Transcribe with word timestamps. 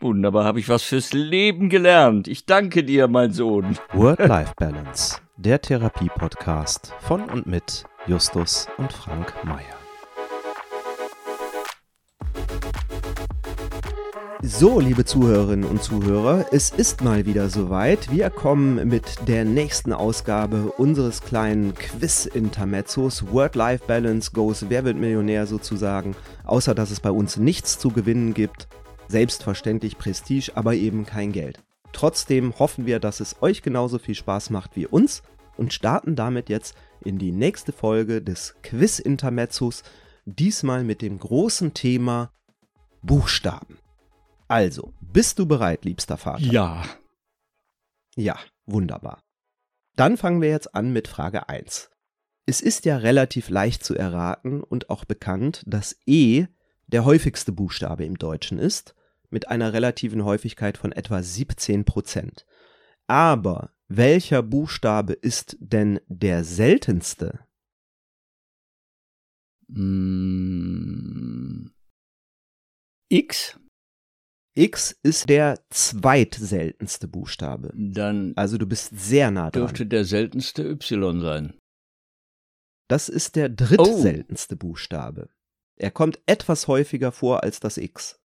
Wunderbar, 0.00 0.44
habe 0.44 0.58
ich 0.60 0.68
was 0.68 0.82
fürs 0.82 1.12
Leben 1.12 1.68
gelernt. 1.68 2.26
Ich 2.26 2.46
danke 2.46 2.82
dir, 2.84 3.08
mein 3.08 3.32
Sohn. 3.32 3.78
Work-Life-Balance, 3.92 5.20
der 5.36 5.60
Therapie-Podcast 5.60 6.94
von 7.00 7.28
und 7.30 7.46
mit 7.46 7.84
Justus 8.06 8.66
und 8.78 8.92
Frank 8.92 9.32
Mayer. 9.44 9.81
So, 14.44 14.80
liebe 14.80 15.04
Zuhörerinnen 15.04 15.64
und 15.64 15.84
Zuhörer, 15.84 16.46
es 16.50 16.70
ist 16.70 17.00
mal 17.00 17.26
wieder 17.26 17.48
soweit. 17.48 18.10
Wir 18.10 18.28
kommen 18.28 18.88
mit 18.88 19.28
der 19.28 19.44
nächsten 19.44 19.92
Ausgabe 19.92 20.72
unseres 20.78 21.22
kleinen 21.22 21.74
Quiz-Intermezzos. 21.74 23.30
Work-Life-Balance 23.30 24.32
goes 24.32 24.68
Wer 24.68 24.84
wird 24.84 24.96
Millionär 24.96 25.46
sozusagen. 25.46 26.16
Außer, 26.42 26.74
dass 26.74 26.90
es 26.90 26.98
bei 26.98 27.12
uns 27.12 27.36
nichts 27.36 27.78
zu 27.78 27.90
gewinnen 27.90 28.34
gibt. 28.34 28.66
Selbstverständlich 29.06 29.96
Prestige, 29.96 30.50
aber 30.56 30.74
eben 30.74 31.06
kein 31.06 31.30
Geld. 31.30 31.60
Trotzdem 31.92 32.58
hoffen 32.58 32.84
wir, 32.84 32.98
dass 32.98 33.20
es 33.20 33.40
euch 33.42 33.62
genauso 33.62 34.00
viel 34.00 34.16
Spaß 34.16 34.50
macht 34.50 34.74
wie 34.74 34.88
uns 34.88 35.22
und 35.56 35.72
starten 35.72 36.16
damit 36.16 36.48
jetzt 36.48 36.74
in 37.04 37.16
die 37.16 37.30
nächste 37.30 37.70
Folge 37.70 38.20
des 38.20 38.56
Quiz-Intermezzos. 38.64 39.84
Diesmal 40.26 40.82
mit 40.82 41.00
dem 41.00 41.20
großen 41.20 41.74
Thema 41.74 42.32
Buchstaben. 43.02 43.78
Also, 44.52 44.92
bist 45.00 45.38
du 45.38 45.46
bereit, 45.46 45.86
liebster 45.86 46.18
Vater? 46.18 46.44
Ja. 46.44 46.84
Ja, 48.16 48.38
wunderbar. 48.66 49.24
Dann 49.96 50.18
fangen 50.18 50.42
wir 50.42 50.50
jetzt 50.50 50.74
an 50.74 50.92
mit 50.92 51.08
Frage 51.08 51.48
1. 51.48 51.90
Es 52.44 52.60
ist 52.60 52.84
ja 52.84 52.98
relativ 52.98 53.48
leicht 53.48 53.82
zu 53.82 53.94
erraten 53.94 54.62
und 54.62 54.90
auch 54.90 55.06
bekannt, 55.06 55.62
dass 55.66 55.96
E 56.04 56.48
der 56.86 57.06
häufigste 57.06 57.50
Buchstabe 57.50 58.04
im 58.04 58.18
Deutschen 58.18 58.58
ist, 58.58 58.94
mit 59.30 59.48
einer 59.48 59.72
relativen 59.72 60.22
Häufigkeit 60.22 60.76
von 60.76 60.92
etwa 60.92 61.22
17 61.22 61.86
Prozent. 61.86 62.44
Aber 63.06 63.70
welcher 63.88 64.42
Buchstabe 64.42 65.14
ist 65.14 65.56
denn 65.60 65.98
der 66.08 66.44
seltenste? 66.44 67.40
Mm. 69.68 71.68
X? 73.08 73.58
X 74.54 74.94
ist 75.02 75.28
der 75.28 75.64
zweitseltenste 75.70 77.08
Buchstabe. 77.08 77.72
Dann 77.74 78.34
Also 78.36 78.58
du 78.58 78.66
bist 78.66 78.90
sehr 78.98 79.30
nah 79.30 79.50
dran. 79.50 79.62
dürfte 79.62 79.86
der 79.86 80.04
seltenste 80.04 80.62
Y 80.64 81.20
sein. 81.20 81.58
Das 82.88 83.08
ist 83.08 83.36
der 83.36 83.48
drittseltenste 83.48 84.56
Buchstabe. 84.56 85.30
Er 85.76 85.90
kommt 85.90 86.20
etwas 86.26 86.68
häufiger 86.68 87.12
vor 87.12 87.42
als 87.42 87.60
das 87.60 87.78
X. 87.78 88.20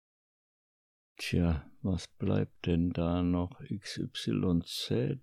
Tja, 1.19 1.69
was 1.83 2.07
bleibt 2.19 2.67
denn 2.67 2.91
da 2.91 3.23
noch? 3.23 3.61
XYZ? 3.69 5.19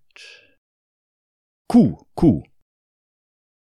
Q, 1.70 2.04
Q. 2.16 2.44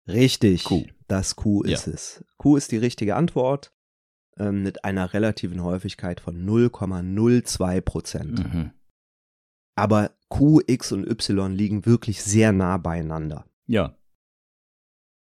Richtig. 0.08 0.64
Q. 0.64 0.86
Das 1.08 1.36
Q 1.36 1.62
ist 1.62 1.86
es. 1.86 2.24
Q 2.38 2.56
ist 2.56 2.72
die 2.72 2.78
richtige 2.78 3.16
Antwort 3.16 3.70
ähm, 4.38 4.62
mit 4.62 4.84
einer 4.84 5.12
relativen 5.12 5.62
Häufigkeit 5.62 6.20
von 6.20 6.46
0,02 6.46 7.80
Prozent. 7.80 8.52
Mhm. 8.54 8.70
Aber 9.76 10.10
Q, 10.28 10.60
X 10.66 10.92
und 10.92 11.08
Y 11.08 11.52
liegen 11.54 11.86
wirklich 11.86 12.22
sehr 12.22 12.52
nah 12.52 12.76
beieinander. 12.78 13.46
Ja, 13.66 13.96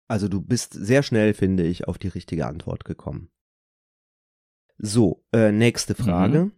Also 0.08 0.28
du 0.28 0.41
bist 0.41 0.73
sehr 0.73 1.03
schnell, 1.03 1.34
finde 1.34 1.64
ich, 1.64 1.89
auf 1.89 1.98
die 1.98 2.08
richtige 2.08 2.47
Antwort 2.47 2.84
gekommen. 2.84 3.28
So, 4.78 5.25
äh, 5.33 5.53
nächste 5.53 5.95
Frage. 5.95 6.53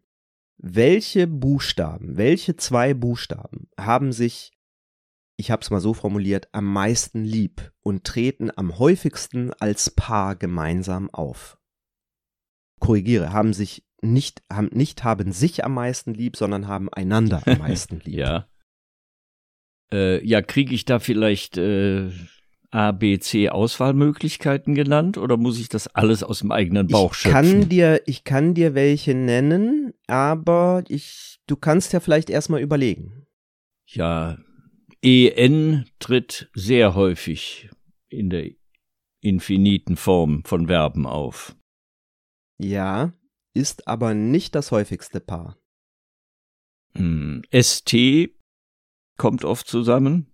Welche 0.58 1.26
Buchstaben, 1.26 2.16
welche 2.16 2.56
zwei 2.56 2.92
Buchstaben 2.92 3.68
haben 3.78 4.12
sich, 4.12 4.52
ich 5.36 5.50
habe 5.52 5.62
es 5.62 5.70
mal 5.70 5.80
so 5.80 5.94
formuliert, 5.94 6.48
am 6.52 6.64
meisten 6.72 7.24
lieb 7.24 7.72
und 7.80 8.04
treten 8.04 8.50
am 8.56 8.78
häufigsten 8.78 9.52
als 9.54 9.90
Paar 9.90 10.34
gemeinsam 10.34 11.10
auf? 11.10 11.57
Korrigiere, 12.78 13.32
haben 13.32 13.52
sich 13.52 13.84
nicht, 14.00 14.42
haben, 14.50 14.70
nicht 14.72 15.04
haben 15.04 15.32
sich 15.32 15.64
am 15.64 15.74
meisten 15.74 16.14
lieb, 16.14 16.36
sondern 16.36 16.68
haben 16.68 16.88
einander 16.92 17.42
am 17.46 17.58
meisten 17.58 18.00
lieb. 18.04 18.18
ja. 18.18 18.48
Äh, 19.90 20.24
ja, 20.26 20.42
kriege 20.42 20.74
ich 20.74 20.84
da 20.84 20.98
vielleicht 20.98 21.56
äh, 21.56 22.10
A, 22.70 22.92
B, 22.92 23.18
C 23.18 23.48
Auswahlmöglichkeiten 23.48 24.74
genannt 24.74 25.16
oder 25.16 25.38
muss 25.38 25.58
ich 25.58 25.70
das 25.70 25.88
alles 25.88 26.22
aus 26.22 26.40
dem 26.40 26.52
eigenen 26.52 26.88
Bauch 26.88 27.12
ich 27.12 27.20
schöpfen? 27.20 27.32
kann 27.32 27.68
dir, 27.70 28.02
ich 28.06 28.24
kann 28.24 28.52
dir 28.52 28.74
welche 28.74 29.14
nennen, 29.14 29.94
aber 30.06 30.84
ich, 30.88 31.40
du 31.46 31.56
kannst 31.56 31.94
ja 31.94 32.00
vielleicht 32.00 32.28
erstmal 32.28 32.60
überlegen. 32.60 33.26
Ja, 33.86 34.36
EN 35.02 35.86
tritt 35.98 36.50
sehr 36.54 36.94
häufig 36.94 37.70
in 38.10 38.28
der 38.28 38.50
infiniten 39.22 39.96
Form 39.96 40.42
von 40.44 40.66
Verben 40.66 41.06
auf. 41.06 41.56
Ja, 42.58 43.12
ist 43.54 43.86
aber 43.88 44.14
nicht 44.14 44.54
das 44.54 44.70
häufigste 44.70 45.20
Paar. 45.20 45.56
Hm, 46.94 47.42
ST 47.52 47.94
kommt 49.16 49.44
oft 49.44 49.66
zusammen. 49.66 50.32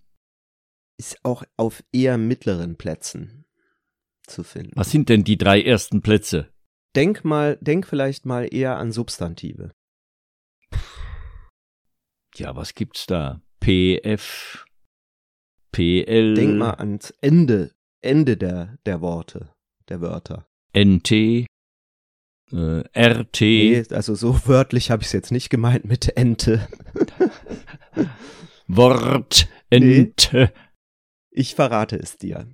Ist 0.99 1.25
auch 1.25 1.45
auf 1.57 1.83
eher 1.93 2.19
mittleren 2.19 2.77
Plätzen 2.77 3.45
zu 4.27 4.43
finden. 4.45 4.73
Was 4.77 4.91
sind 4.91 5.09
denn 5.09 5.25
die 5.25 5.37
drei 5.37 5.63
ersten 5.63 6.01
Plätze? 6.01 6.53
Denk 6.95 7.25
mal, 7.25 7.59
denk 7.61 7.87
vielleicht 7.87 8.25
mal 8.25 8.49
eher 8.53 8.77
an 8.77 8.93
Substantive. 8.93 9.73
Ja, 12.37 12.55
was 12.57 12.75
gibt's 12.75 13.07
da? 13.07 13.43
PF, 13.61 14.65
PL, 15.73 16.35
Denk 16.35 16.57
mal 16.57 16.75
ans 16.75 17.11
Ende, 17.21 17.75
Ende 18.01 18.37
der, 18.37 18.79
der 18.87 19.01
Worte, 19.01 19.53
der 19.89 20.01
Wörter. 20.01 20.47
NT, 20.77 21.47
äh, 22.55 22.85
RT. 22.97 23.41
Nee, 23.41 23.85
also 23.91 24.15
so 24.15 24.39
wörtlich 24.47 24.91
habe 24.91 25.03
ich 25.03 25.09
es 25.09 25.13
jetzt 25.13 25.33
nicht 25.33 25.51
gemeint 25.51 25.85
mit 25.85 26.17
Ente. 26.17 26.67
Wort, 28.67 29.49
Nee. 29.71 29.99
Ente. 29.99 30.53
Ich 31.31 31.55
verrate 31.55 31.97
es 31.97 32.17
dir. 32.17 32.47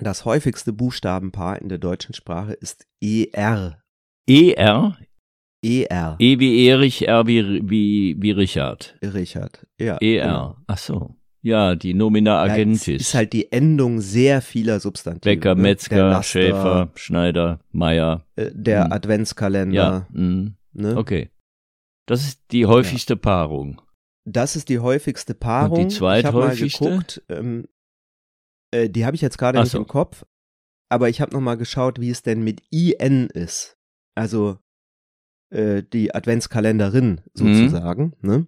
Das 0.00 0.24
häufigste 0.24 0.72
Buchstabenpaar 0.72 1.60
in 1.60 1.68
der 1.68 1.78
deutschen 1.78 2.14
Sprache 2.14 2.54
ist 2.54 2.86
ER. 3.02 3.82
ER, 4.26 4.96
ER. 5.62 6.16
E 6.18 6.38
wie 6.38 6.66
Erich, 6.66 7.06
R 7.08 7.26
wie, 7.26 7.68
wie, 7.68 8.16
wie 8.18 8.30
Richard. 8.30 8.96
Richard. 9.02 9.66
Ja. 9.78 9.98
ER, 9.98 10.22
genau. 10.22 10.56
ach 10.66 10.78
so. 10.78 11.19
Ja, 11.42 11.74
die 11.74 11.94
Nomina 11.94 12.46
Ja, 12.46 12.52
Agentis. 12.52 13.00
ist 13.00 13.14
halt 13.14 13.32
die 13.32 13.50
Endung 13.50 14.00
sehr 14.00 14.42
vieler 14.42 14.78
Substantive. 14.80 15.34
Bäcker, 15.36 15.54
ne? 15.54 15.62
Metzger, 15.62 16.10
Laster, 16.10 16.22
Schäfer, 16.24 16.90
Schneider, 16.96 17.60
Meier. 17.72 18.26
äh, 18.36 18.50
Der 18.54 18.84
Hm. 18.84 18.92
Adventskalender. 18.92 19.74
Ja, 19.74 20.06
mm, 20.10 20.54
Ne? 20.72 20.96
okay. 20.96 21.30
Das 22.06 22.22
ist 22.26 22.40
die 22.52 22.66
häufigste 22.66 23.16
Paarung. 23.16 23.80
Das 24.26 24.54
ist 24.56 24.68
die 24.68 24.78
häufigste 24.80 25.34
Paarung. 25.34 25.78
Und 25.84 25.90
die 25.92 25.96
zweithäufigste? 25.96 26.66
Ich 26.66 26.74
habe 26.80 26.90
mal 26.90 26.96
geguckt, 26.96 27.22
ähm, 27.28 27.68
äh, 28.72 28.88
die 28.90 29.04
habe 29.06 29.16
ich 29.16 29.22
jetzt 29.22 29.38
gerade 29.38 29.58
nicht 29.60 29.70
so. 29.72 29.78
im 29.78 29.86
Kopf, 29.86 30.26
aber 30.90 31.08
ich 31.08 31.20
habe 31.20 31.32
noch 31.32 31.40
mal 31.40 31.56
geschaut, 31.56 32.00
wie 32.00 32.10
es 32.10 32.22
denn 32.22 32.42
mit 32.42 32.62
IN 32.70 33.26
ist. 33.28 33.78
Also 34.14 34.58
äh, 35.50 35.82
die 35.82 36.14
Adventskalenderin 36.14 37.22
Mhm. 37.34 37.54
sozusagen. 37.54 38.12
Ne? 38.20 38.46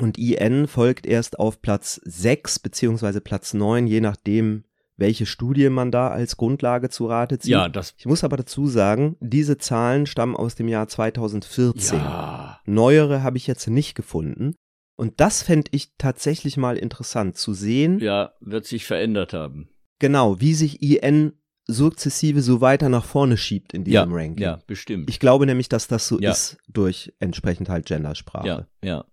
Und 0.00 0.16
IN 0.18 0.66
folgt 0.68 1.06
erst 1.06 1.38
auf 1.38 1.60
Platz 1.60 2.00
6 2.04 2.60
beziehungsweise 2.60 3.20
Platz 3.20 3.52
9, 3.54 3.86
je 3.86 4.00
nachdem, 4.00 4.64
welche 4.96 5.26
Studie 5.26 5.68
man 5.68 5.90
da 5.90 6.08
als 6.08 6.36
Grundlage 6.36 6.88
zu 6.88 7.06
Rate 7.06 7.38
zieht. 7.38 7.50
Ja, 7.50 7.68
das. 7.68 7.94
Ich 7.98 8.06
muss 8.06 8.24
aber 8.24 8.36
dazu 8.36 8.66
sagen, 8.66 9.16
diese 9.20 9.58
Zahlen 9.58 10.06
stammen 10.06 10.36
aus 10.36 10.54
dem 10.54 10.68
Jahr 10.68 10.88
2014. 10.88 11.98
Ja. 11.98 12.60
Neuere 12.64 13.22
habe 13.22 13.36
ich 13.36 13.46
jetzt 13.46 13.66
nicht 13.68 13.94
gefunden. 13.94 14.54
Und 14.96 15.20
das 15.20 15.42
fände 15.42 15.70
ich 15.72 15.92
tatsächlich 15.98 16.56
mal 16.56 16.76
interessant 16.76 17.36
zu 17.36 17.54
sehen, 17.54 17.98
Ja, 17.98 18.32
wird 18.40 18.66
sich 18.66 18.86
verändert 18.86 19.32
haben. 19.32 19.68
genau, 19.98 20.40
wie 20.40 20.54
sich 20.54 20.82
IN 20.82 21.32
sukzessive 21.66 22.42
so 22.42 22.60
weiter 22.60 22.88
nach 22.88 23.04
vorne 23.04 23.36
schiebt 23.36 23.72
in 23.72 23.84
Ja, 23.86 24.02
diesem 24.04 24.14
Ranking. 24.16 24.42
ja, 24.42 24.60
bestimmt. 24.66 25.08
Ich 25.10 25.18
glaube 25.20 25.46
nämlich, 25.46 25.68
dass 25.68 25.88
das 25.88 26.06
so 26.08 26.20
Ja. 26.20 26.30
ist 26.32 26.58
durch 26.68 27.12
entsprechend 27.20 27.68
halt 27.68 27.86
Gendersprache. 27.86 28.46
ja, 28.46 28.66
ja. 28.84 29.04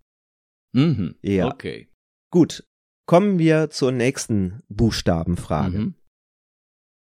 Mhm. 0.72 1.16
Ja. 1.22 1.48
Okay. 1.48 1.90
Gut, 2.32 2.64
kommen 3.06 3.40
wir 3.40 3.70
zur 3.70 3.92
nächsten 3.92 4.62
Buchstabenfrage. 4.70 5.78
Mhm. 5.80 5.96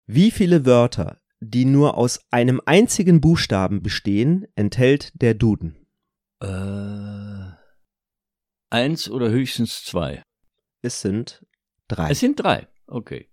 Wie 0.05 0.31
viele 0.31 0.65
Wörter, 0.65 1.21
die 1.39 1.65
nur 1.65 1.97
aus 1.97 2.21
einem 2.31 2.61
einzigen 2.65 3.19
Buchstaben 3.19 3.83
bestehen, 3.83 4.47
enthält 4.55 5.11
der 5.21 5.33
Duden? 5.33 5.85
Äh, 6.41 7.51
eins 8.69 9.09
oder 9.09 9.29
höchstens 9.29 9.83
zwei. 9.83 10.23
Es 10.81 11.01
sind 11.01 11.45
drei. 11.87 12.11
Es 12.11 12.19
sind 12.19 12.39
drei. 12.39 12.67
Okay. 12.87 13.29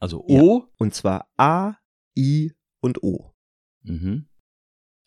Also 0.00 0.24
Ja. 0.28 0.40
O. 0.40 0.66
Und 0.78 0.94
zwar 0.94 1.28
A, 1.36 1.74
I 2.18 2.52
und 2.80 3.02
O. 3.02 3.32
Mhm. 3.82 4.28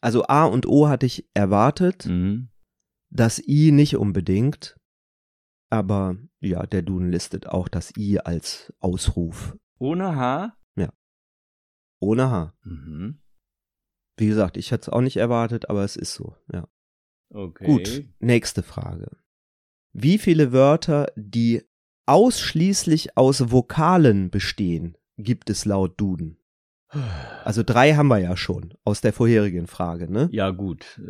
Also 0.01 0.25
A 0.27 0.45
und 0.45 0.65
O 0.67 0.87
hatte 0.87 1.05
ich 1.05 1.27
erwartet, 1.33 2.05
Mhm. 2.05 2.49
Das 3.09 3.39
I 3.47 3.71
nicht 3.71 3.95
unbedingt. 3.95 4.77
Aber 5.71 6.17
ja, 6.39 6.65
der 6.65 6.81
Duden 6.81 7.11
listet 7.11 7.47
auch 7.47 7.67
das 7.67 7.95
I 7.95 8.19
als 8.19 8.73
Ausruf 8.79 9.55
Ohne 9.77 10.15
H? 10.15 10.55
ohne 11.99 12.31
H. 12.31 12.53
Mhm. 12.63 13.19
Wie 14.17 14.27
gesagt, 14.27 14.57
ich 14.57 14.71
hätte 14.71 14.83
es 14.83 14.89
auch 14.89 15.01
nicht 15.01 15.17
erwartet, 15.17 15.69
aber 15.69 15.83
es 15.83 15.95
ist 15.95 16.13
so, 16.13 16.35
ja. 16.51 16.67
Okay. 17.31 17.65
Gut, 17.65 18.03
nächste 18.19 18.63
Frage. 18.63 19.17
Wie 19.93 20.17
viele 20.17 20.51
Wörter, 20.51 21.11
die 21.15 21.63
ausschließlich 22.05 23.17
aus 23.17 23.51
Vokalen 23.51 24.29
bestehen, 24.29 24.97
gibt 25.17 25.49
es 25.49 25.65
laut 25.65 25.99
Duden? 25.99 26.37
Also 27.45 27.63
drei 27.63 27.93
haben 27.93 28.09
wir 28.09 28.19
ja 28.19 28.35
schon 28.35 28.75
aus 28.83 29.01
der 29.01 29.13
vorherigen 29.13 29.65
Frage, 29.65 30.11
ne? 30.11 30.27
Ja, 30.31 30.51
gut. 30.51 31.01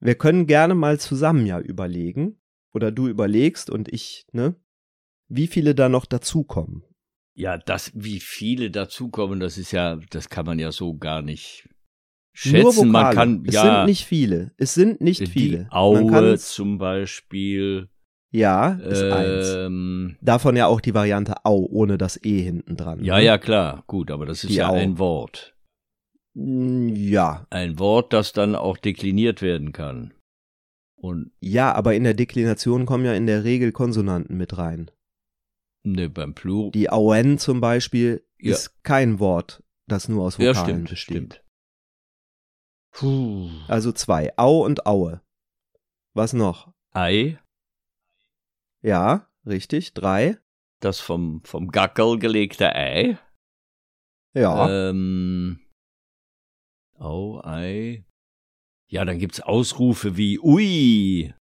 Wir 0.00 0.14
können 0.14 0.46
gerne 0.46 0.74
mal 0.74 1.00
zusammen 1.00 1.46
ja 1.46 1.58
überlegen, 1.60 2.40
oder 2.72 2.92
du 2.92 3.08
überlegst 3.08 3.70
und 3.70 3.88
ich, 3.88 4.26
ne? 4.32 4.54
Wie 5.28 5.46
viele 5.46 5.74
da 5.74 5.88
noch 5.88 6.06
dazukommen? 6.06 6.84
Ja, 7.34 7.58
das, 7.58 7.92
wie 7.94 8.20
viele 8.20 8.70
dazukommen, 8.70 9.40
das 9.40 9.58
ist 9.58 9.72
ja, 9.72 9.98
das 10.10 10.28
kann 10.28 10.46
man 10.46 10.58
ja 10.58 10.72
so 10.72 10.96
gar 10.96 11.22
nicht 11.22 11.68
Nur 11.68 11.72
schätzen. 12.34 12.88
Vokale. 12.88 12.90
Man 12.90 13.14
kann, 13.14 13.44
es 13.46 13.54
ja, 13.54 13.62
sind 13.62 13.86
nicht 13.86 14.04
viele. 14.04 14.52
Es 14.56 14.74
sind 14.74 15.00
nicht 15.00 15.20
die 15.20 15.26
viele. 15.26 15.68
Aue 15.70 16.36
zum 16.38 16.78
Beispiel. 16.78 17.88
ja, 18.30 18.72
ist 18.74 19.02
eins. 19.02 19.54
Ähm, 19.54 20.16
Davon 20.20 20.56
ja 20.56 20.66
auch 20.66 20.80
die 20.80 20.94
Variante 20.94 21.44
Au 21.44 21.66
ohne 21.70 21.98
das 21.98 22.22
E 22.24 22.40
hinten 22.40 22.76
dran. 22.76 23.04
ja, 23.04 23.16
ne? 23.18 23.24
ja, 23.24 23.38
klar, 23.38 23.84
gut, 23.86 24.10
aber 24.10 24.26
das 24.26 24.44
ist 24.44 24.50
Die 24.50 24.56
ja 24.56 24.68
Au. 24.68 24.74
ein 24.74 24.98
Wort. 24.98 25.54
Mm, 26.38 26.88
Ja, 26.94 27.46
Ein 27.50 27.78
Wort, 27.78 28.12
das 28.12 28.32
dann 28.32 28.54
auch 28.54 28.76
dekliniert 28.76 29.42
werden 29.42 29.72
kann. 29.72 30.14
Und 30.96 31.32
ja, 31.40 31.72
aber 31.74 31.94
in 31.94 32.04
der 32.04 32.14
Deklination 32.14 32.86
kommen 32.86 33.04
ja 33.04 33.14
in 33.14 33.26
der 33.26 33.44
Regel 33.44 33.72
Konsonanten 33.72 34.36
mit 34.36 34.56
rein. 34.58 34.90
ne, 35.84 36.08
beim 36.10 36.34
Plur. 36.34 36.70
Die 36.72 36.90
Auen 36.90 37.38
zum 37.38 37.60
Beispiel 37.60 38.24
Ja. 38.40 38.52
ist 38.54 38.82
kein 38.84 39.18
Wort, 39.20 39.62
das 39.86 40.08
nur 40.08 40.24
aus 40.24 40.38
ja, 40.38 40.50
Vokalen 40.50 40.86
stimmt, 40.86 40.90
besteht. 40.90 41.16
stimmt. 41.16 41.44
Puh. 42.92 43.50
Also 43.68 43.92
zwei, 43.92 44.32
Au 44.36 44.64
und 44.64 44.86
Aue. 44.86 45.20
Was 46.14 46.32
noch? 46.32 46.72
Ei, 46.92 47.38
Ja, 48.82 49.28
richtig, 49.46 49.94
drei. 49.94 50.38
das 50.80 51.00
vom, 51.00 51.42
vom 51.44 51.68
Gackel 51.68 52.18
gelegte 52.18 52.74
Ei. 52.74 53.18
Ja, 54.34 54.68
Ähm, 54.90 55.60
Au, 56.98 57.40
Ei. 57.44 58.04
Ja, 58.90 59.04
dann 59.04 59.18
gibt's 59.18 59.40
Ausrufe 59.40 60.16
wie 60.16 60.38
Ui. 60.40 61.34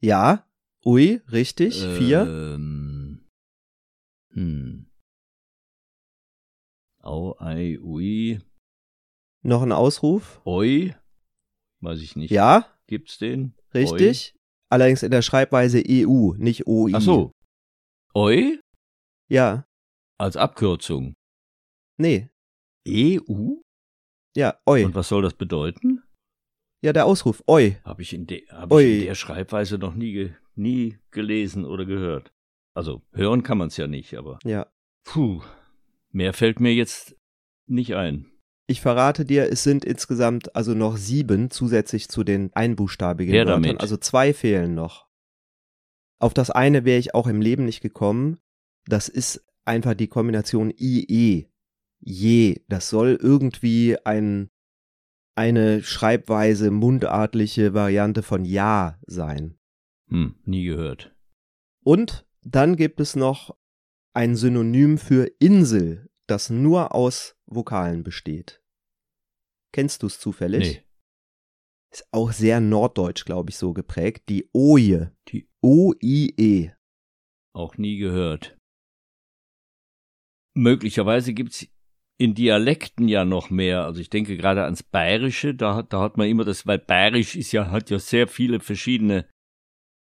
ja, 0.00 0.46
ui, 0.84 1.20
richtig, 1.30 1.74
vier. 1.80 2.22
Ähm, 2.26 3.28
hm. 4.32 4.90
Au, 7.02 7.36
Ei, 7.38 7.78
Ui. 7.80 8.40
Noch 9.42 9.62
ein 9.62 9.72
Ausruf. 9.72 10.40
Oi. 10.46 10.94
Weiß 11.80 12.00
ich 12.00 12.16
nicht. 12.16 12.30
Ja, 12.30 12.66
Gibt's 12.86 13.18
den? 13.18 13.54
richtig. 13.74 14.34
Allerdings 14.70 15.02
in 15.02 15.10
der 15.10 15.22
Schreibweise 15.22 15.82
EU, 15.86 16.32
nicht 16.36 16.66
OI. 16.66 16.92
Oi. 16.92 16.94
Ach 16.94 17.00
so. 17.02 17.32
Oi? 18.14 18.60
Ja, 19.28 19.64
Als 20.18 20.36
Abkürzung. 20.36 21.14
nee, 21.98 22.28
EU? 22.86 23.61
Ja, 24.36 24.56
oi. 24.66 24.84
Und 24.84 24.94
was 24.94 25.08
soll 25.08 25.22
das 25.22 25.34
bedeuten? 25.34 26.02
Ja, 26.82 26.92
der 26.92 27.06
Ausruf, 27.06 27.42
oi. 27.46 27.76
Habe 27.84 28.02
ich, 28.02 28.12
in, 28.12 28.26
de, 28.26 28.46
hab 28.48 28.72
ich 28.72 29.00
in 29.00 29.06
der 29.06 29.14
Schreibweise 29.14 29.78
noch 29.78 29.94
nie, 29.94 30.32
nie 30.54 30.98
gelesen 31.10 31.64
oder 31.64 31.84
gehört. 31.84 32.32
Also, 32.74 33.02
hören 33.12 33.42
kann 33.42 33.58
man 33.58 33.68
es 33.68 33.76
ja 33.76 33.86
nicht, 33.86 34.14
aber 34.14 34.38
Ja. 34.44 34.66
puh, 35.04 35.42
mehr 36.10 36.32
fällt 36.32 36.58
mir 36.60 36.74
jetzt 36.74 37.16
nicht 37.66 37.94
ein. 37.94 38.28
Ich 38.66 38.80
verrate 38.80 39.24
dir, 39.24 39.50
es 39.52 39.62
sind 39.62 39.84
insgesamt 39.84 40.56
also 40.56 40.72
noch 40.74 40.96
sieben 40.96 41.50
zusätzlich 41.50 42.08
zu 42.08 42.24
den 42.24 42.50
einbuchstabigen 42.54 43.32
Her 43.34 43.46
Wörtern. 43.46 43.62
damit. 43.62 43.80
Also 43.80 43.96
zwei 43.96 44.32
fehlen 44.32 44.74
noch. 44.74 45.08
Auf 46.18 46.32
das 46.34 46.50
eine 46.50 46.84
wäre 46.84 46.98
ich 46.98 47.14
auch 47.14 47.26
im 47.26 47.40
Leben 47.42 47.64
nicht 47.64 47.80
gekommen. 47.80 48.38
Das 48.86 49.08
ist 49.08 49.44
einfach 49.64 49.94
die 49.94 50.06
Kombination 50.08 50.72
IE. 50.76 51.46
Je. 52.04 52.60
Das 52.68 52.88
soll 52.88 53.18
irgendwie 53.20 53.96
ein, 54.04 54.50
eine 55.36 55.82
Schreibweise, 55.82 56.70
mundartliche 56.70 57.74
Variante 57.74 58.22
von 58.22 58.44
Ja 58.44 58.98
sein. 59.06 59.56
Hm, 60.10 60.34
nie 60.44 60.64
gehört. 60.64 61.14
Und 61.84 62.26
dann 62.42 62.76
gibt 62.76 63.00
es 63.00 63.16
noch 63.16 63.56
ein 64.14 64.36
Synonym 64.36 64.98
für 64.98 65.30
Insel, 65.38 66.10
das 66.28 66.50
nur 66.50 66.94
aus 66.94 67.36
Vokalen 67.46 68.02
besteht. 68.02 68.62
Kennst 69.72 70.02
du 70.02 70.06
es 70.08 70.18
zufällig? 70.20 70.60
Nee. 70.76 70.84
Ist 71.92 72.06
auch 72.10 72.32
sehr 72.32 72.60
norddeutsch, 72.60 73.24
glaube 73.24 73.50
ich, 73.50 73.56
so 73.56 73.72
geprägt. 73.72 74.28
Die 74.28 74.48
Oje. 74.52 75.14
Die- 75.28 75.48
O-I-E. 75.62 76.72
Auch 77.54 77.76
nie 77.76 77.96
gehört. 77.98 78.56
Möglicherweise 80.54 81.32
gibt's 81.34 81.66
in 82.18 82.34
Dialekten 82.34 83.08
ja 83.08 83.24
noch 83.24 83.50
mehr. 83.50 83.84
Also 83.84 84.00
ich 84.00 84.10
denke 84.10 84.36
gerade 84.36 84.64
ans 84.64 84.82
Bayerische, 84.82 85.54
da, 85.54 85.74
hat- 85.76 85.92
da 85.92 86.00
hat 86.00 86.16
man 86.16 86.28
immer 86.28 86.44
das, 86.44 86.66
weil 86.66 86.78
Bayerisch 86.78 87.34
ist 87.36 87.52
ja, 87.52 87.70
hat 87.70 87.90
ja 87.90 87.98
sehr 87.98 88.28
viele 88.28 88.60
verschiedene 88.60 89.26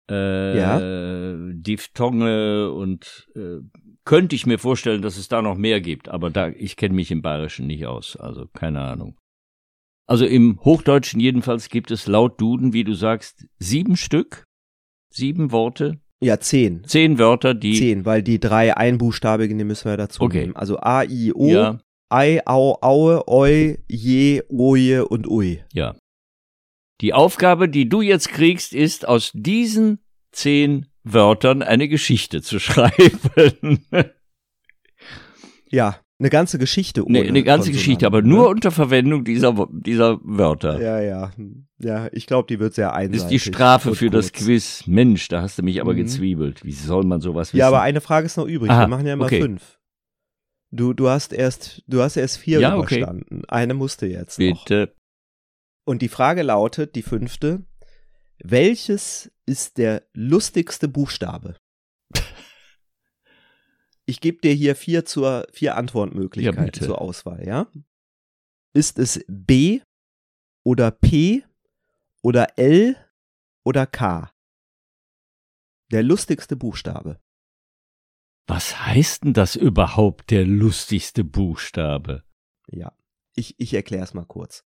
äh, 0.09 1.53
Diphthonge 1.53 2.71
und 2.71 3.27
äh, 3.35 3.57
könnte 4.05 4.35
ich 4.35 4.45
mir 4.45 4.59
vorstellen, 4.59 5.01
dass 5.01 5.17
es 5.17 5.27
da 5.27 5.41
noch 5.41 5.57
mehr 5.57 5.81
gibt, 5.81 6.09
aber 6.09 6.29
da, 6.29 6.49
ich 6.49 6.75
kenne 6.77 6.93
mich 6.93 7.09
im 7.11 7.21
Bayerischen 7.21 7.67
nicht 7.67 7.85
aus, 7.85 8.15
also 8.15 8.47
keine 8.53 8.81
Ahnung. 8.81 9.17
Also 10.07 10.25
im 10.25 10.59
Hochdeutschen 10.63 11.19
jedenfalls 11.19 11.69
gibt 11.69 11.89
es 11.89 12.05
laut 12.05 12.39
Duden, 12.39 12.73
wie 12.73 12.83
du 12.83 12.93
sagst, 12.93 13.47
sieben 13.57 13.97
Stück, 13.97 14.43
sieben 15.11 15.51
Worte, 15.51 15.99
Ja, 16.21 16.39
zehn. 16.39 16.83
zehn 16.85 17.17
Wörter, 17.17 17.55
die 17.55 17.73
Zehn, 17.79 18.05
weil 18.05 18.21
die 18.21 18.39
drei 18.39 18.77
einbuchstabigen, 18.77 19.57
die 19.57 19.63
müssen 19.63 19.89
wir 19.89 19.97
dazu 19.97 20.21
Okay. 20.21 20.41
nehmen. 20.41 20.55
Also 20.55 20.77
A, 20.79 21.03
I, 21.03 21.33
O, 21.33 21.47
ja, 21.47 21.79
Ei, 22.09 22.39
Au, 22.45 22.77
Aue, 22.81 23.27
Oi, 23.27 23.79
Je, 23.87 24.41
Oje 24.49 25.07
und 25.07 25.27
Ui. 25.27 25.63
ja. 25.73 25.95
Die 27.01 27.13
Aufgabe, 27.13 27.67
die 27.67 27.89
du 27.89 28.01
jetzt 28.01 28.29
kriegst, 28.29 28.71
ist 28.73 29.05
aus 29.05 29.31
diesen 29.33 29.99
zehn 30.31 30.85
Wörtern 31.03 31.61
eine 31.61 31.89
Geschichte 31.89 32.41
zu 32.41 32.57
schreiben. 32.61 33.85
Ja, 35.69 35.97
eine 36.19 36.29
ganze 36.29 36.57
Geschichte. 36.57 37.03
Ohne 37.05 37.21
Ne, 37.23 37.27
eine 37.27 37.43
ganze 37.43 37.71
Geschichte, 37.73 38.05
aber 38.05 38.19
Konsonanten, 38.21 38.37
nur 38.37 38.43
ne? 38.49 38.55
unter 38.55 38.71
Verwendung 38.71 39.25
dieser, 39.25 39.67
dieser 39.71 40.19
Wörter. 40.23 40.81
Ja, 40.81 41.01
ja. 41.01 41.31
Ja, 41.79 42.07
ich 42.13 42.27
glaube, 42.27 42.47
die 42.47 42.59
wird 42.59 42.73
sehr 42.73 42.93
einseitig. 42.93 43.23
ist 43.23 43.45
die 43.45 43.51
Strafe 43.51 43.93
für 43.93 44.09
das 44.09 44.31
kurz. 44.31 44.45
Quiz. 44.45 44.83
Mensch, 44.87 45.27
da 45.27 45.41
hast 45.41 45.57
du 45.57 45.63
mich 45.63 45.81
aber 45.81 45.91
Mhm. 45.93 45.97
gezwiebelt. 45.97 46.63
Wie 46.63 46.71
soll 46.71 47.03
man 47.03 47.19
sowas 47.19 47.49
wissen? 47.49 47.59
Ja, 47.59 47.67
aber 47.67 47.81
eine 47.81 47.99
Frage 47.99 48.25
ist 48.27 48.37
noch 48.37 48.47
übrig. 48.47 48.71
Aha, 48.71 48.83
Wir 48.83 48.87
machen 48.87 49.05
ja 49.05 49.13
immer 49.13 49.25
okay. 49.25 49.41
fünf. 49.41 49.77
Du, 50.75 50.93
du 50.93 51.09
hast 51.09 51.31
erst, 51.31 51.83
du 51.87 52.01
hast 52.01 52.17
erst 52.17 52.37
vier 52.37 52.59
Ja, 52.59 52.75
okay. 52.77 52.97
überstanden. 52.97 53.45
Eine 53.45 53.73
musste 53.73 54.07
jetzt 54.07 54.39
noch. 54.39 54.65
Bitte. 54.65 54.93
Und 55.85 56.01
die 56.01 56.09
Frage 56.09 56.41
lautet, 56.43 56.95
die 56.95 57.01
fünfte, 57.03 57.63
welches 58.39 59.31
ist 59.45 59.77
der 59.77 60.03
lustigste 60.13 60.87
Buchstabe? 60.87 61.55
Ich 64.07 64.21
gebe 64.21 64.37
dir 64.39 64.53
hier 64.53 64.75
vier 64.75 65.03
zur 65.05 65.47
vier 65.51 65.69
Ja, 65.69 65.75
Antwortmöglichkeiten 65.77 66.65
bitte. 66.65 66.85
zur 66.85 67.01
Auswahl, 67.01 67.43
ja? 67.47 67.65
Ist 68.71 68.99
es 68.99 69.25
B 69.27 69.81
oder 70.63 70.91
P 70.91 71.43
oder 72.21 72.59
L 72.59 72.95
oder 73.63 73.87
K? 73.87 74.31
Der 75.91 76.03
lustigste 76.03 76.55
Buchstabe. 76.55 77.19
Was 78.47 78.85
heißt 78.85 79.23
denn 79.23 79.33
das 79.33 79.55
überhaupt, 79.55 80.29
der 80.29 80.45
lustigste 80.45 81.23
Buchstabe? 81.23 82.23
Ja, 82.67 82.95
ich, 83.35 83.55
ich 83.57 83.73
erkläre 83.73 84.03
es 84.03 84.13
mal 84.13 84.25
kurz. 84.25 84.63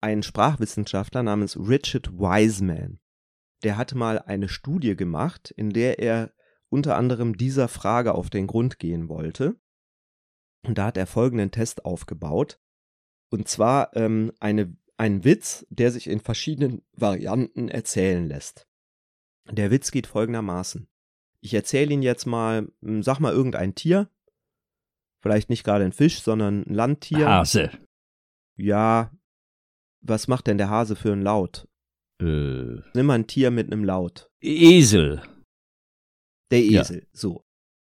Ein 0.00 0.22
Sprachwissenschaftler 0.22 1.22
namens 1.22 1.56
Richard 1.56 2.12
Wiseman, 2.12 3.00
der 3.62 3.76
hatte 3.76 3.96
mal 3.96 4.18
eine 4.18 4.48
Studie 4.48 4.96
gemacht, 4.96 5.50
in 5.50 5.70
der 5.70 5.98
er 5.98 6.34
unter 6.68 6.96
anderem 6.96 7.36
dieser 7.36 7.68
Frage 7.68 8.14
auf 8.14 8.28
den 8.28 8.46
Grund 8.46 8.78
gehen 8.78 9.08
wollte. 9.08 9.58
Und 10.66 10.78
da 10.78 10.86
hat 10.86 10.96
er 10.96 11.06
folgenden 11.06 11.50
Test 11.50 11.84
aufgebaut. 11.84 12.60
Und 13.30 13.48
zwar 13.48 13.96
ähm, 13.96 14.32
eine, 14.40 14.76
ein 14.96 15.24
Witz, 15.24 15.66
der 15.70 15.92
sich 15.92 16.08
in 16.08 16.20
verschiedenen 16.20 16.82
Varianten 16.92 17.68
erzählen 17.68 18.26
lässt. 18.26 18.66
Der 19.50 19.70
Witz 19.70 19.90
geht 19.90 20.06
folgendermaßen. 20.06 20.88
Ich 21.44 21.52
erzähle 21.52 21.92
ihn 21.92 22.00
jetzt 22.02 22.24
mal, 22.24 22.68
hm, 22.80 23.02
sag 23.02 23.20
mal 23.20 23.32
irgendein 23.34 23.74
Tier. 23.74 24.08
Vielleicht 25.20 25.50
nicht 25.50 25.62
gerade 25.62 25.84
ein 25.84 25.92
Fisch, 25.92 26.22
sondern 26.22 26.62
ein 26.62 26.74
Landtier. 26.74 27.28
Hase. 27.28 27.70
Ja, 28.56 29.10
Was 30.00 30.26
macht 30.28 30.46
denn 30.46 30.58
der 30.58 30.68
Hase 30.70 30.96
für 30.96 31.12
ein 31.12 31.22
Laut? 31.22 31.66
Äh, 32.20 32.80
Nimm 32.94 33.06
mal 33.06 33.14
ein 33.14 33.26
Tier 33.26 33.50
mit 33.50 33.70
einem 33.72 33.84
Laut. 33.84 34.30
Esel. 34.42 35.22
Der 36.50 36.60
Ja. 36.62 36.80
Esel. 36.82 37.06
So. 37.12 37.42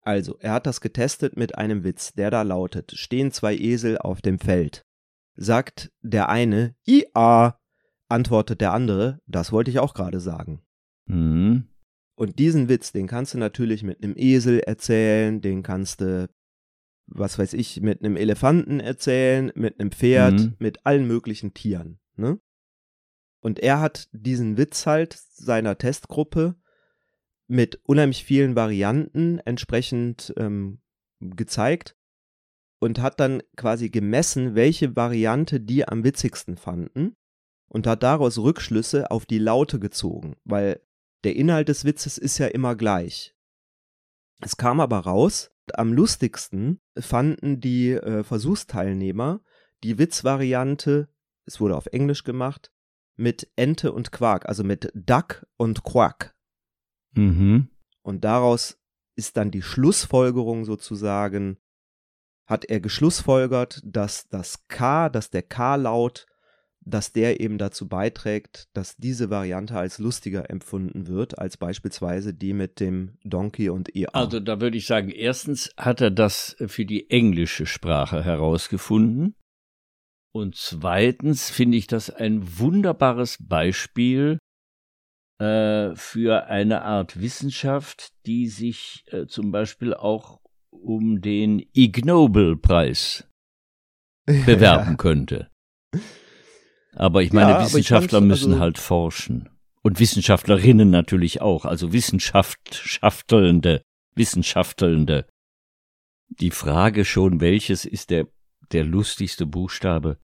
Also, 0.03 0.37
er 0.39 0.53
hat 0.53 0.67
das 0.67 0.81
getestet 0.81 1.37
mit 1.37 1.57
einem 1.59 1.83
Witz, 1.85 2.13
der 2.13 2.31
da 2.31 2.43
lautet: 2.43 2.93
Stehen 2.93 3.31
zwei 3.33 3.57
Esel 3.57 3.99
auf 3.99 4.23
dem 4.23 4.39
Feld. 4.39 4.83
Sagt 5.37 5.93
der 6.03 6.29
eine, 6.29 6.75
IA. 6.87 7.59
Antwortet 8.09 8.61
der 8.61 8.73
andere, 8.73 9.21
das 9.27 9.53
wollte 9.53 9.71
ich 9.71 9.79
auch 9.79 9.95
gerade 9.95 10.19
sagen. 10.21 10.63
Mhm. 11.07 11.69
Und 12.21 12.39
diesen 12.39 12.69
Witz, 12.69 12.93
den 12.93 13.07
kannst 13.07 13.33
du 13.33 13.39
natürlich 13.39 13.83
mit 13.83 14.05
einem 14.05 14.13
Esel 14.15 14.61
erzählen, 14.61 15.41
den 15.41 15.63
kannst 15.63 16.03
du, 16.03 16.29
was 17.07 17.39
weiß 17.39 17.55
ich, 17.55 17.81
mit 17.81 18.05
einem 18.05 18.19
Elefanten 18.19 18.79
erzählen, 18.79 19.51
mit 19.55 19.81
einem 19.81 19.91
Pferd, 19.91 20.35
Mhm. 20.35 20.55
mit 20.59 20.85
allen 20.85 21.07
möglichen 21.07 21.55
Tieren. 21.55 21.99
Ne? 22.17 22.39
Und 23.41 23.59
er 23.61 23.81
hat 23.81 24.11
diesen 24.13 24.59
Witz 24.59 24.85
halt 24.85 25.15
seiner 25.15 25.79
Testgruppe 25.79 26.57
mit 27.47 27.81
unheimlich 27.85 28.23
vielen 28.23 28.55
Varianten 28.55 29.39
entsprechend 29.39 30.35
ähm, 30.37 30.83
gezeigt 31.21 31.97
und 32.81 32.99
hat 33.01 33.19
dann 33.19 33.43
quasi 33.57 33.89
gemessen, 33.89 34.55
welche 34.55 34.95
Variante 34.95 35.59
die 35.59 35.89
am 35.89 36.05
witzigsten 36.05 36.59
fanden 36.59 37.17
und 37.69 37.87
hat 37.87 38.03
daraus 38.03 38.37
Rückschlüsse 38.37 39.11
auf 39.11 39.25
die 39.25 39.39
Laute 39.39 39.81
gezogen, 39.81 40.37
weil 40.45 40.83
der 41.25 41.37
Inhalt 41.37 41.69
des 41.69 41.85
Witzes 41.85 42.19
ist 42.19 42.39
ja 42.39 42.47
immer 42.47 42.75
gleich. 42.77 43.35
Es 44.41 44.57
kam 44.57 44.81
aber 44.81 45.01
raus, 45.01 45.51
am 45.75 45.93
lustigsten 45.93 46.81
fanden 46.99 47.61
die 47.61 47.93
äh, 47.93 48.25
Versuchsteilnehmer 48.25 49.41
die 49.83 49.99
Witzvariante, 49.99 51.09
es 51.47 51.61
wurde 51.61 51.77
auf 51.77 51.87
Englisch 51.87 52.25
gemacht, 52.25 52.73
mit 53.17 53.51
Ente 53.57 53.93
und 53.93 54.13
Quark, 54.13 54.47
also 54.47 54.65
mit 54.65 54.91
Duck 54.95 55.47
und 55.57 55.83
Quack. 55.83 56.35
Mhm. 57.13 57.69
Und 58.03 58.25
daraus 58.25 58.79
ist 59.17 59.37
dann 59.37 59.51
die 59.51 59.63
Schlussfolgerung 59.63 60.65
sozusagen, 60.65 61.59
hat 62.47 62.65
er 62.65 62.81
geschlussfolgert, 62.81 63.81
dass 63.85 64.29
das 64.29 64.67
K, 64.69 65.09
dass 65.09 65.31
der 65.31 65.43
K-Laut, 65.43 66.27
dass 66.85 67.13
der 67.13 67.41
eben 67.41 67.59
dazu 67.59 67.89
beiträgt, 67.89 68.69
dass 68.73 68.97
diese 68.97 69.31
Variante 69.31 69.77
als 69.77 69.99
lustiger 69.99 70.51
empfunden 70.51 71.07
wird, 71.07 71.39
als 71.39 71.57
beispielsweise 71.57 72.33
die 72.33 72.53
mit 72.53 72.81
dem 72.81 73.19
Donkey 73.25 73.69
und 73.69 73.95
EA. 73.95 74.09
Also 74.13 74.41
da 74.41 74.61
würde 74.61 74.79
ich 74.79 74.87
sagen, 74.87 75.11
erstens 75.11 75.71
hat 75.77 76.01
er 76.01 76.11
das 76.11 76.57
für 76.67 76.87
die 76.87 77.11
englische 77.11 77.67
Sprache 77.67 78.25
herausgefunden. 78.25 79.35
Und 80.33 80.57
zweitens 80.57 81.51
finde 81.51 81.77
ich 81.77 81.87
das 81.87 82.09
ein 82.09 82.59
wunderbares 82.59 83.37
Beispiel 83.41 84.39
äh, 85.41 85.95
für 85.97 86.47
eine 86.47 86.83
Art 86.83 87.21
Wissenschaft, 87.21 88.13
die 88.27 88.47
sich 88.47 89.05
äh, 89.09 89.27
zum 89.27 89.51
Beispiel 89.51 89.93
auch 89.93 90.41
um 90.71 91.21
den 91.21 91.67
Ig 91.75 92.05
Nobel-Preis 92.05 93.29
bewerben 94.27 94.97
könnte. 94.97 95.50
Aber 97.01 97.23
ich 97.23 97.33
meine, 97.33 97.53
Ja, 97.53 97.65
Wissenschaftler 97.65 98.21
müssen 98.21 98.53
also- 98.53 98.61
halt 98.63 98.77
forschen. 98.77 99.49
Und 99.81 99.99
Wissenschaftlerinnen 100.01 100.91
natürlich 100.91 101.41
auch, 101.41 101.65
also 101.65 101.95
Wissenschaftelnde, 101.95 103.83
Wissenschaftelnde. 104.15 105.27
Die 106.29 106.51
Frage 106.51 107.07
schon, 107.07 107.41
welches 107.41 107.87
ist 107.87 108.11
der, 108.11 108.27
der 108.73 108.85
lustigste 108.85 109.47
Buchstabe, 109.47 110.19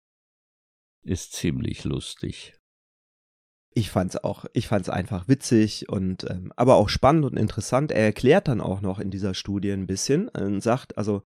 ist 1.03 1.33
ziemlich 1.33 1.85
lustig. 1.85 2.53
Ich 3.73 3.89
fand's 3.89 4.19
auch, 4.19 4.45
ich 4.53 4.69
fand's 4.69 4.91
einfach 4.91 5.29
witzig 5.29 5.89
und 5.89 6.29
ähm, 6.29 6.53
aber 6.57 6.75
auch 6.77 6.91
spannend 6.91 7.25
und 7.25 7.39
interessant. 7.39 7.91
Er 7.91 8.05
erklärt 8.05 8.49
dann 8.49 8.61
auch 8.61 8.83
noch 8.83 8.99
in 8.99 9.11
dieser 9.11 9.33
Studie 9.33 9.71
ein 9.71 9.87
bisschen 9.87 10.29
und 10.29 10.61
sagt, 10.61 10.99
also 10.99 11.23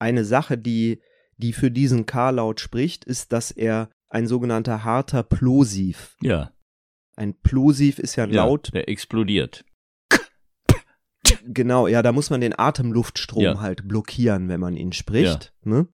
eine 0.00 0.24
Sache, 0.24 0.58
die, 0.58 1.00
die 1.36 1.52
für 1.52 1.70
diesen 1.70 2.06
K-Laut 2.06 2.58
spricht, 2.58 3.04
ist, 3.04 3.32
dass 3.32 3.52
er 3.52 3.88
ein 4.10 4.26
sogenannter 4.26 4.84
harter 4.84 5.22
Plosiv. 5.22 6.16
Ja, 6.20 6.52
Ein 7.16 7.34
Plosiv 7.34 7.98
ist 7.98 8.16
ja 8.16 8.24
ein 8.24 8.30
ja 8.30 8.44
Laut, 8.44 8.72
der 8.74 8.88
explodiert. 8.88 9.64
genau, 11.46 11.86
ja, 11.86 12.02
da 12.02 12.12
muss 12.12 12.30
man 12.30 12.40
den 12.40 12.58
Atemluftstrom 12.58 13.42
Ja. 13.42 13.60
halt 13.60 13.86
blockieren, 13.86 14.48
wenn 14.48 14.60
man 14.60 14.76
ihn 14.76 14.92
spricht. 14.92 15.52
Ne? 15.62 15.88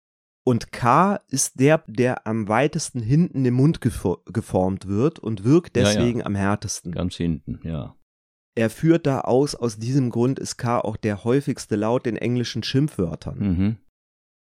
Und 0.44 0.70
K 0.70 1.16
ist 1.28 1.58
der, 1.58 1.82
der 1.88 2.26
am 2.26 2.46
weitesten 2.49 3.00
hinten 3.02 3.44
im 3.44 3.54
Mund 3.54 3.80
gefo- 3.80 4.20
geformt 4.32 4.87
wird 4.87 5.18
und 5.18 5.42
wirkt 5.44 5.76
Ja, 5.76 5.82
ja. 5.82 5.88
deswegen 5.88 6.23
am 6.23 6.37
härtesten. 6.37 6.92
Ganz 6.92 7.16
hinten, 7.16 7.61
ja. 7.64 7.96
Er 8.54 8.70
führt 8.70 9.06
da 9.06 9.20
aus, 9.23 9.54
aus 9.54 9.76
diesem 9.78 10.08
Grund 10.11 10.38
ist 10.38 10.56
K 10.56 10.78
auch 10.80 10.96
der 10.96 11.25
häufigste 11.25 11.76
Laut 11.76 12.06
in 12.06 12.16
englischen 12.16 12.62
Schimpfwörtern, 12.62 13.38
Mhm. 13.38 13.76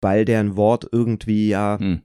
weil 0.02 0.25
der 0.25 0.41
ein 0.41 0.57
Wort 0.57 0.87
irgendwie 0.91 1.49
ja, 1.49 1.79
Hm. 1.79 2.02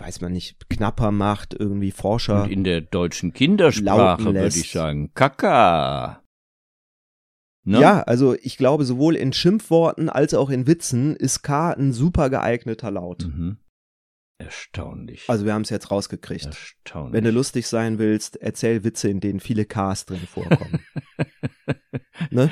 Weiß 0.00 0.20
man 0.20 0.32
nicht, 0.32 0.68
knapper 0.68 1.10
macht, 1.10 1.54
irgendwie 1.54 1.90
Forscher. 1.90 2.44
Und 2.44 2.50
in 2.50 2.64
der 2.64 2.80
deutschen 2.80 3.32
Kindersprache 3.32 4.24
würde 4.24 4.46
ich 4.48 4.70
sagen, 4.70 5.12
Kaka. 5.14 6.22
Ne? 7.64 7.80
Ja, 7.80 8.00
also 8.02 8.34
ich 8.34 8.56
glaube, 8.56 8.84
sowohl 8.84 9.14
in 9.14 9.32
Schimpfworten 9.32 10.08
als 10.08 10.32
auch 10.32 10.48
in 10.48 10.66
Witzen 10.66 11.14
ist 11.16 11.42
K 11.42 11.72
ein 11.72 11.92
super 11.92 12.30
geeigneter 12.30 12.90
Laut. 12.90 13.26
Mhm. 13.26 13.58
Erstaunlich. 14.40 15.28
Also 15.28 15.44
wir 15.44 15.52
haben 15.52 15.62
es 15.62 15.70
jetzt 15.70 15.90
rausgekriegt. 15.90 16.46
Erstaunlich. 16.46 17.12
Wenn 17.12 17.24
du 17.24 17.30
lustig 17.32 17.66
sein 17.66 17.98
willst, 17.98 18.36
erzähl 18.36 18.84
Witze, 18.84 19.08
in 19.08 19.18
denen 19.18 19.40
viele 19.40 19.64
Ks 19.66 20.06
drin 20.06 20.20
vorkommen. 20.26 20.78
ne? 22.30 22.50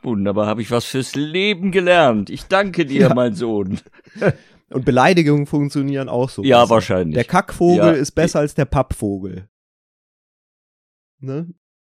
Wunderbar, 0.00 0.46
habe 0.46 0.62
ich 0.62 0.70
was 0.70 0.84
fürs 0.84 1.16
Leben 1.16 1.72
gelernt. 1.72 2.30
Ich 2.30 2.44
danke 2.46 2.86
dir, 2.86 3.08
Ja. 3.08 3.14
mein 3.14 3.34
Sohn. 3.34 3.80
Und 4.72 4.84
Beleidigungen 4.84 5.46
funktionieren 5.46 6.08
auch 6.08 6.28
so. 6.30 6.42
Ja, 6.42 6.60
besser. 6.62 6.74
wahrscheinlich. 6.74 7.14
Der 7.14 7.24
Kackvogel 7.24 7.76
Ja. 7.76 7.90
ist 7.92 8.12
besser 8.12 8.40
als 8.40 8.54
der 8.54 8.64
Pappvogel. 8.64 9.48
Ne? 11.20 11.54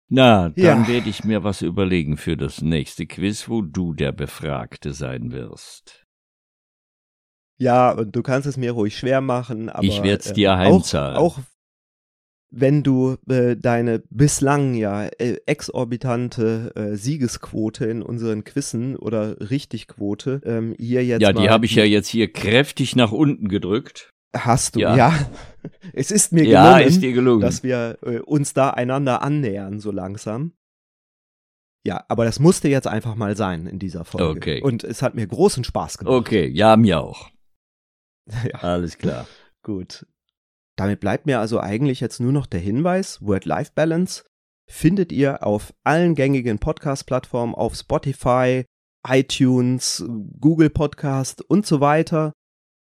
Na, 0.08 0.50
dann 0.50 0.54
Ja. 0.56 0.88
werde 0.88 1.08
ich 1.08 1.24
mir 1.24 1.42
was 1.44 1.62
überlegen 1.62 2.16
für 2.16 2.36
das 2.36 2.60
nächste 2.60 3.06
Quiz, 3.06 3.48
wo 3.48 3.62
du 3.62 3.94
der 3.94 4.12
Befragte 4.12 4.92
sein 4.92 5.32
wirst. 5.32 6.04
Ja, 7.58 7.92
und 7.92 8.14
du 8.16 8.22
kannst 8.22 8.46
es 8.46 8.56
mir 8.56 8.72
ruhig 8.72 8.96
schwer 8.98 9.20
machen, 9.20 9.68
aber 9.70 9.84
Ich 9.84 10.02
werd's 10.02 10.30
äh, 10.30 10.34
dir 10.34 10.56
heimzahlen. 10.56 11.16
Auch, 11.16 11.38
auch 11.38 11.42
wenn 12.54 12.82
du 12.82 13.16
äh, 13.28 13.56
deine 13.56 14.02
bislang 14.10 14.74
ja 14.74 15.06
äh, 15.06 15.38
exorbitante 15.46 16.72
äh, 16.76 16.96
Siegesquote 16.96 17.86
in 17.86 18.02
unseren 18.02 18.44
Quizzen 18.44 18.94
oder 18.96 19.40
Richtigquote 19.50 20.42
ähm, 20.44 20.74
hier 20.78 21.04
jetzt 21.04 21.22
ja, 21.22 21.32
die 21.32 21.48
habe 21.48 21.64
ich 21.64 21.74
ja 21.74 21.84
jetzt 21.84 22.08
hier 22.08 22.30
kräftig 22.30 22.94
nach 22.94 23.10
unten 23.10 23.48
gedrückt. 23.48 24.10
hast 24.36 24.76
du 24.76 24.80
Ja. 24.80 24.96
ja. 24.96 25.30
es 25.94 26.10
ist 26.10 26.32
mir 26.32 26.44
Ja, 26.44 26.74
gelungen, 26.74 26.88
ist 26.88 27.02
dir 27.02 27.12
gelungen. 27.12 27.40
dass 27.40 27.62
wir 27.62 27.98
äh, 28.02 28.18
uns 28.18 28.52
da 28.52 28.70
einander 28.70 29.22
annähern 29.22 29.80
so 29.80 29.90
langsam. 29.90 30.52
Ja, 31.84 32.04
aber 32.08 32.24
das 32.24 32.38
musste 32.38 32.68
jetzt 32.68 32.86
einfach 32.86 33.16
mal 33.16 33.36
sein 33.36 33.66
in 33.66 33.78
dieser 33.78 34.04
Folge. 34.04 34.38
Okay. 34.38 34.62
Und 34.62 34.84
es 34.84 35.02
hat 35.02 35.14
mir 35.14 35.26
großen 35.26 35.64
Spaß 35.64 35.98
gemacht. 35.98 36.14
Okay, 36.14 36.46
ja, 36.48 36.76
mir 36.76 37.00
auch. 37.00 37.30
Ja. 38.44 38.60
Alles 38.60 38.98
klar. 38.98 39.26
Gut. 39.64 40.06
Damit 40.82 40.98
bleibt 40.98 41.26
mir 41.26 41.38
also 41.38 41.60
eigentlich 41.60 42.00
jetzt 42.00 42.18
nur 42.18 42.32
noch 42.32 42.44
der 42.44 42.58
Hinweis, 42.58 43.22
Word-Life-Balance 43.22 44.24
findet 44.68 45.12
ihr 45.12 45.46
auf 45.46 45.72
allen 45.84 46.16
gängigen 46.16 46.58
Podcast-Plattformen, 46.58 47.54
auf 47.54 47.76
Spotify, 47.76 48.64
iTunes, 49.06 50.04
Google 50.40 50.70
Podcast 50.70 51.40
und 51.48 51.66
so 51.66 51.80
weiter, 51.80 52.32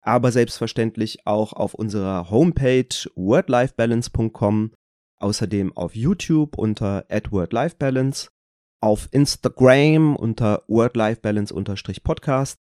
aber 0.03 0.33
selbstverständlich 0.33 1.25
auch 1.25 1.53
auf 1.53 1.75
unserer 1.75 2.31
Homepage 2.31 3.09
wordlifebalance.com, 3.15 4.73
außerdem 5.21 5.77
auf 5.77 5.95
YouTube 5.95 6.59
unter 6.59 7.07
@wordlifebalance, 7.31 8.27
auf 8.83 9.09
Instagram 9.13 10.17
unter 10.17 10.65
wordlifebalance-podcast 10.67 12.59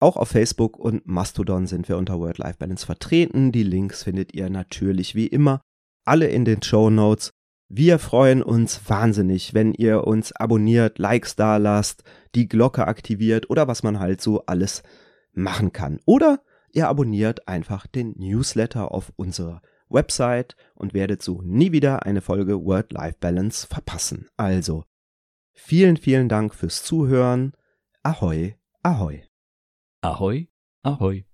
auch 0.00 0.16
auf 0.16 0.28
Facebook 0.28 0.78
und 0.78 1.06
Mastodon 1.06 1.66
sind 1.66 1.88
wir 1.88 1.96
unter 1.96 2.18
Word-Life-Balance 2.18 2.86
vertreten. 2.86 3.52
Die 3.52 3.62
Links 3.62 4.04
findet 4.04 4.34
ihr 4.34 4.48
natürlich 4.48 5.14
wie 5.14 5.26
immer 5.26 5.60
alle 6.04 6.28
in 6.28 6.44
den 6.44 6.62
Show 6.62 6.90
Notes. 6.90 7.30
Wir 7.68 7.98
freuen 7.98 8.42
uns 8.42 8.88
wahnsinnig, 8.88 9.52
wenn 9.52 9.74
ihr 9.74 10.06
uns 10.06 10.32
abonniert, 10.32 10.98
Likes 10.98 11.36
da 11.36 11.58
lasst, 11.58 12.02
die 12.34 12.48
Glocke 12.48 12.86
aktiviert 12.86 13.50
oder 13.50 13.68
was 13.68 13.82
man 13.82 13.98
halt 13.98 14.22
so 14.22 14.46
alles 14.46 14.82
machen 15.32 15.72
kann. 15.72 16.00
Oder 16.06 16.40
ihr 16.72 16.88
abonniert 16.88 17.46
einfach 17.46 17.86
den 17.86 18.14
Newsletter 18.16 18.92
auf 18.92 19.12
unserer 19.16 19.60
Website 19.90 20.56
und 20.74 20.94
werdet 20.94 21.22
so 21.22 21.42
nie 21.42 21.72
wieder 21.72 22.06
eine 22.06 22.22
Folge 22.22 22.64
Word-Life-Balance 22.64 23.66
verpassen. 23.66 24.28
Also, 24.36 24.84
vielen, 25.52 25.98
vielen 25.98 26.28
Dank 26.28 26.54
fürs 26.54 26.82
Zuhören. 26.84 27.52
Ahoi, 28.02 28.54
ahoi. 28.82 29.27
Ahoj, 30.02 30.46
ahoj. 30.84 31.24